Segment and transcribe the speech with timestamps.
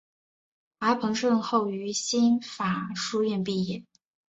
[0.79, 3.85] 而彭顺后于新法书院毕业。